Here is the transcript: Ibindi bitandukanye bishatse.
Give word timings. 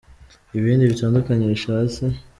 Ibindi 0.57 0.89
bitandukanye 0.91 1.45
bishatse. 1.53 2.03